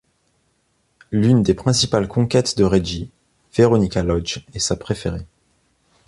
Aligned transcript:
L'une 1.11 1.43
des 1.43 1.53
principales 1.53 2.07
conquêtes 2.07 2.57
de 2.57 2.63
Reggie, 2.63 3.11
Veronica 3.55 4.01
Lodge, 4.01 4.39
est 4.51 4.57
sa 4.57 4.75
préférée. 4.75 5.27